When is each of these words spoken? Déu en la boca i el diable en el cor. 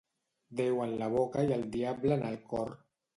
Déu 0.61 0.79
en 0.85 0.93
la 1.01 1.09
boca 1.15 1.43
i 1.49 1.53
el 1.57 1.65
diable 1.75 2.17
en 2.17 2.25
el 2.31 2.39
cor. 2.55 2.73